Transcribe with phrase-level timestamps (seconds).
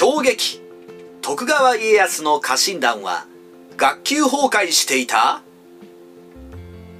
[0.00, 0.62] 衝撃。
[1.20, 3.26] 徳川家康の家臣団は
[3.76, 5.42] 学級崩壊していた？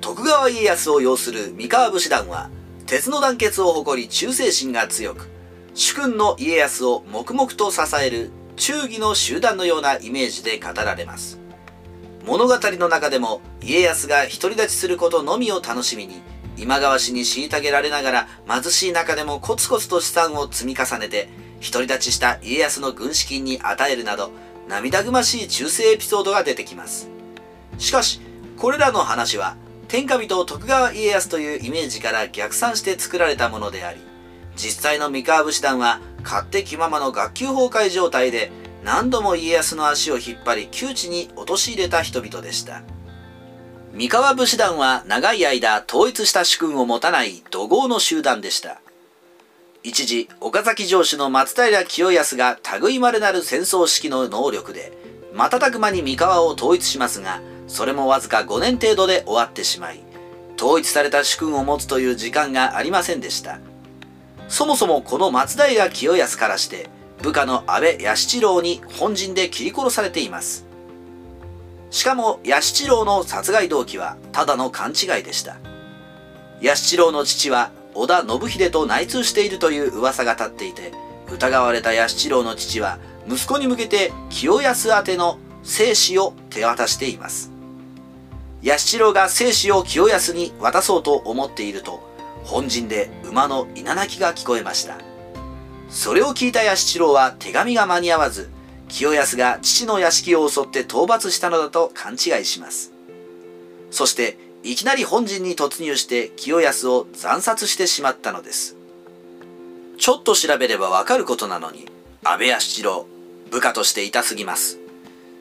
[0.00, 2.50] 徳川家康を擁する三河武士団は
[2.86, 5.28] 鉄の団結を誇り忠誠心が強く
[5.74, 11.38] 主君の家康を黙々と支える忠義の集団のようなイメージで語られます。
[12.26, 16.20] 物語の中でも家康が独り立ちすることのみを楽しみに
[16.56, 21.28] 今川氏に虐げられながら貧しい中でもコツコツと資産を積み重ねて
[21.60, 24.30] 独り立ちした家康の軍資金に与えるなど
[24.68, 27.08] 涙ぐましい忠誠エピソードが出てきます。
[27.78, 28.20] しかし
[28.56, 29.56] これらの話は
[29.88, 34.00] 天下人徳川家康というイメージから逆算して作られたものであり
[34.56, 38.50] 実際の三河武士団は勝手気ままの学級崩壊状態で
[38.84, 42.82] 何度も家康の足を引っ張り窮地に陥れた人々でした。
[43.92, 48.80] 三河武士団は長い間統一した主君を持たない怒号の集団でした。
[49.82, 54.92] 一時岡崎城主の松平清康が類まれなる戦争指揮の能力で
[55.34, 60.08] 瞬く間に三河を統一しますがそれもわずか5年程度で終わってしまい
[60.58, 63.60] 統一された主君を持つという時間がありませんでした。
[64.48, 66.90] そもそもこの松平清康からして
[67.22, 70.66] 部下の安倍安七郎に本陣で切り殺されています。
[71.90, 75.58] しかも安七郎の殺害動機はただの勘違いでした。
[76.60, 80.92] 安七郎の父は織田信秀と内通しているという噂が立っていて
[81.32, 87.50] 疑われた安七郎の父は息子に向けて清安宛ての生死を手渡しています。
[88.62, 92.00] 安七郎が生死を清安に渡そうと思っていると
[92.44, 94.96] 本陣で馬の稲鳴きが聞こえました。
[95.90, 98.48] それを聞いた安七郎は手紙が間に合わず
[98.86, 102.92] 清安が父の屋敷を襲って討伐したのだと勘違いします。
[103.90, 104.38] そして
[104.68, 108.76] いきなり本陣に突入して清安を惨殺してしまったのです。
[109.96, 111.86] ちょっと調べればわかることなのに
[112.22, 113.06] 安倍安七郎
[113.50, 114.78] 部下として痛すぎます。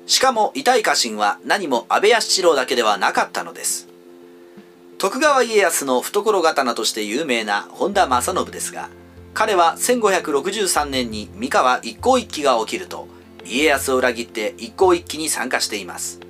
[0.05, 3.89] しかも痛い家臣は何も安倍安七郎だけではなかったのです。
[4.97, 8.89] 徳川家康の懐刀として有名な本田正信ですが
[9.33, 13.09] 彼は1563年に三河一向一揆が起きると
[13.43, 16.21] 家康を裏切って一向一揆に参加しています。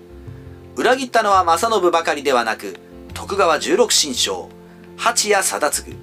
[0.75, 2.87] 裏切ったのは正信ばかりではなく
[3.17, 4.47] 徳川十六神将
[4.95, 5.95] 八谷貞次。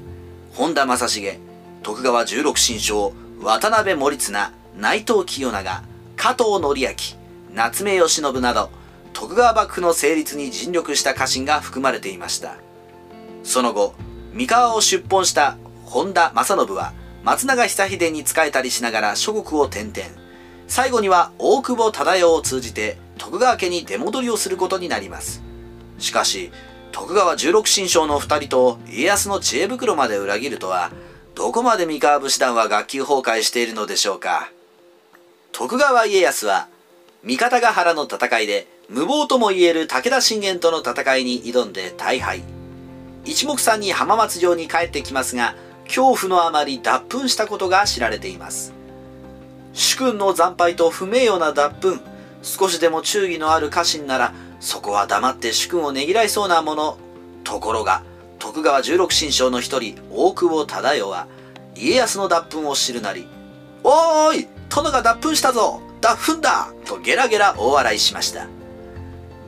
[0.52, 1.38] 本田正成
[1.84, 5.84] 徳川十六神将渡辺守綱内藤清長
[6.16, 6.88] 加藤則明
[7.54, 8.68] 夏目義信など
[9.12, 12.56] 徳川幕府の成立に尽力した家臣が含まれていました。
[13.44, 13.94] その後
[14.32, 16.92] 三河を出奔した本田正信は
[17.22, 20.20] 松永久秀に仕えたりしながら諸国を転々。
[20.66, 25.44] 最後には大久保忠世を通じて徳川家に出戻りをすることになります。
[26.00, 26.50] しかし
[26.94, 30.92] 徳川十六神将の2人と家康の知恵袋まで裏切るとは
[31.34, 34.52] どこまで三河武士団は学級崩壊しているのでしょうか。
[35.50, 36.68] 徳川家康は
[37.24, 42.44] 三方ヶ原の戦いで無謀とも言える武田信玄との戦いに挑んで大敗。
[43.24, 45.56] 一目散に浜松城に帰ってきますが
[45.86, 48.72] 恐怖のあまり脱糞したことが知られています。
[49.72, 52.00] 主君の惨敗と不名誉な脱糞
[52.44, 54.32] 少しでも忠義のある家臣なら
[54.64, 56.98] そこは黙って主君をねぎらいそうなもの
[57.44, 58.02] ところが
[58.38, 61.28] 徳川十六神将の一人大久保忠世は
[61.76, 63.28] 家康の脱糞を知るなり
[63.84, 68.46] 「おーい殿が脱糞したぞ脱糞だとゲラゲラ大笑いしました。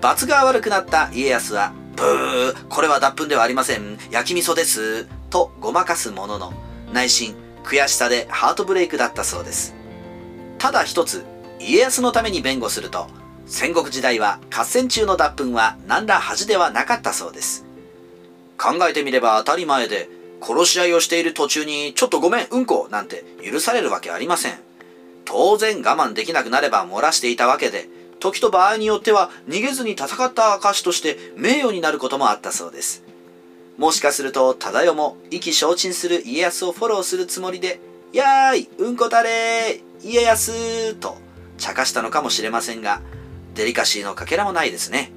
[0.00, 3.98] 罰が悪くなった家康は、ブー、これは脱糞ではありません。
[4.10, 5.06] 焼き味噌です。
[5.28, 6.54] とごまかすものの、
[6.94, 9.74] 内心、悔しさでハートブレイクだったそうです。
[10.56, 11.24] ただ一つ、
[11.60, 13.06] 家康のために弁護すると、
[13.46, 17.64] 戦国時代は合戦中の脱糞は何ら恥ではなかったそうです。
[18.58, 20.08] 考えてみれば当たり前で、
[20.42, 24.58] 殺し合いをしている途中にちょっとごめんうんこなんて許されるわけありません。
[25.24, 33.04] 当然我慢できなくなれば漏らしていたわけで、時と場合によっては逃げずに戦った証として名誉になることもあったそうです。
[33.78, 37.78] もしかすると忠世も意気消沈する家康をフォローするつもりで、
[38.12, 41.16] やーい、うんこたれー、家康と
[41.58, 43.00] 茶化したのかもしれませんが、
[43.56, 45.10] デリカシーのかけらもないですね。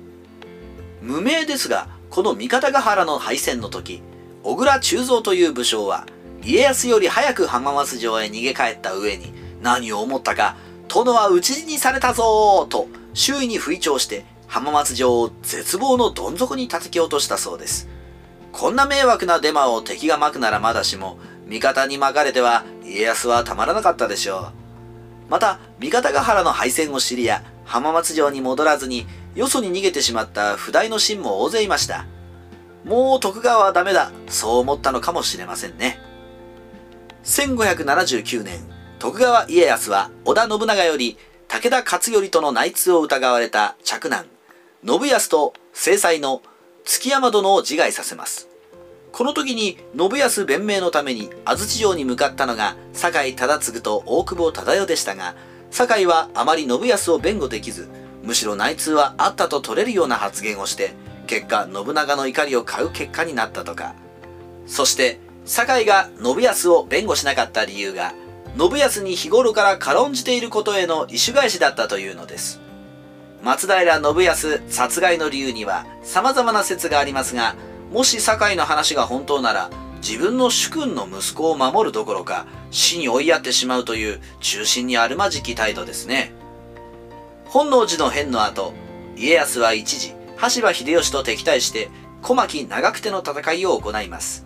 [1.02, 4.02] 無名ですが、この三方ヶ原の敗戦の時、
[4.44, 6.08] 小倉忠蔵という武将は、
[6.42, 10.56] 家康より早く浜松城へ逃げ帰った上に、何を思ったか、
[10.88, 17.88] 殿は討ち死にされたぞと周囲に吹聴して浜松城を絶望のどん底に叩き落としたそうです。
[18.52, 24.52] こんな迷惑なデマを敵がまくならまだしも、味方に巻かれては家康はたまらなかったでしょう。
[25.30, 29.06] また、三方ヶ原の敗戦を知りや、浜松城に戻らずに、
[29.36, 32.06] よそに逃げてしまった不代の臣も大勢いました。
[32.84, 36.00] もう徳川はダメだ、そう思ったのかもしれませんね。
[37.24, 38.60] 1579年、
[39.00, 41.18] 徳川家康は織田信長より
[41.48, 44.26] 武田勝頼との内通を疑われた嫡男
[44.86, 46.42] 信康と正妻の
[46.84, 48.50] 築山殿を自害させます
[49.14, 55.34] この時に信康弁明のために安土城に向かったのが酒井忠次と大久保忠世でしたが
[55.72, 57.90] 酒井はあまり信康を弁護できず
[58.24, 60.94] むしろ内通はあったと取れるような発言をして
[61.28, 63.96] 結果信長の怒りを買う結果になったとか。
[64.66, 68.14] そして酒井が信康を弁護しなかった理由が
[68.58, 72.62] 信康に日頃から軽んじていることへの意趣返しだったというのです。
[73.42, 77.56] 松平信康殺害の理由には様々な説がありますが
[77.92, 79.70] もし酒井の話が本当なら
[80.02, 86.34] 自分の主君の息子を守るどころか死に追いやってしまうという中心にあるまじき態度ですね。
[87.46, 88.74] 本能寺の変の後
[89.16, 91.90] 家康は一時羽柴秀吉と敵対して
[92.22, 94.46] 小牧長久手の戦いを行います。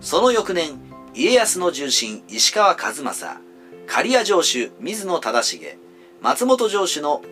[0.00, 0.78] その翌年
[1.14, 3.40] 家康の重臣石川数正
[3.86, 5.78] 刈谷城主水野忠重
[6.20, 7.22] 松本城主の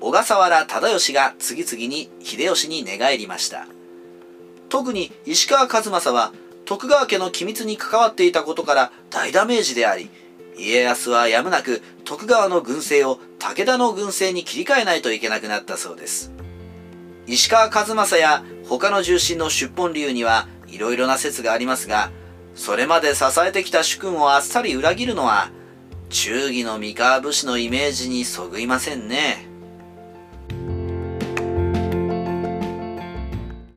[0.00, 3.66] 小笠原忠義が次々に秀吉に寝返りました。
[4.68, 6.32] 特に石川数正は
[6.64, 10.10] 徳川家の機密に関わっていたことから大ダメージであり
[10.56, 16.32] 家康はやむなく徳川の軍勢を武田の軍勢に切り替えないといけなくなったそうです。
[17.26, 22.10] 石川数正や他の重臣の出奔理由にはいろいろな説がありますが
[22.54, 25.50] それまで支えてきた主君をあっさり裏切るのは
[26.10, 29.53] 忠義の三河武士のイメージにそぐいませんね。